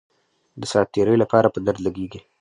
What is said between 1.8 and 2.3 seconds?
لګېږي.